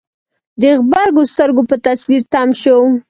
[0.61, 2.77] د غبرګو سترګو په تصوير تم شو.